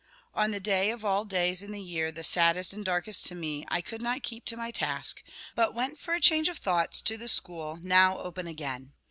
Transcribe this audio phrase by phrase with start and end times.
[0.33, 3.65] On the day of all days in the year the saddest and darkest to me,
[3.67, 5.21] I could not keep to my task,
[5.53, 8.93] but went for a change of thoughts to the school, now open again.